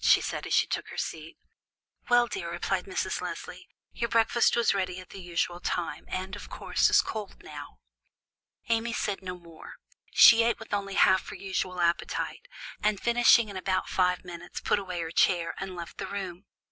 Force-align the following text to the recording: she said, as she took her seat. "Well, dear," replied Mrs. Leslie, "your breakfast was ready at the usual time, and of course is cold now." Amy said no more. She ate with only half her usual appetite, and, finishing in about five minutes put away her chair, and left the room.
she 0.03 0.19
said, 0.19 0.47
as 0.47 0.53
she 0.55 0.65
took 0.65 0.87
her 0.87 0.97
seat. 0.97 1.37
"Well, 2.09 2.25
dear," 2.25 2.49
replied 2.51 2.85
Mrs. 2.85 3.21
Leslie, 3.21 3.67
"your 3.93 4.09
breakfast 4.09 4.55
was 4.55 4.73
ready 4.73 4.99
at 4.99 5.11
the 5.11 5.21
usual 5.21 5.59
time, 5.59 6.05
and 6.07 6.35
of 6.35 6.49
course 6.49 6.89
is 6.89 7.03
cold 7.03 7.43
now." 7.43 7.77
Amy 8.67 8.93
said 8.93 9.21
no 9.21 9.37
more. 9.37 9.75
She 10.11 10.41
ate 10.41 10.57
with 10.57 10.73
only 10.73 10.95
half 10.95 11.29
her 11.29 11.35
usual 11.35 11.79
appetite, 11.79 12.47
and, 12.81 12.99
finishing 12.99 13.47
in 13.47 13.57
about 13.57 13.89
five 13.89 14.25
minutes 14.25 14.59
put 14.59 14.79
away 14.79 15.01
her 15.01 15.11
chair, 15.11 15.53
and 15.59 15.75
left 15.75 15.99
the 15.99 16.07
room. 16.07 16.45